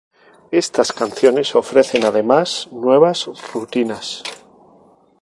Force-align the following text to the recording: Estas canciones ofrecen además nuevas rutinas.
Estas 0.49 0.93
canciones 0.93 1.53
ofrecen 1.55 2.05
además 2.05 2.67
nuevas 2.71 3.27
rutinas. 3.53 4.23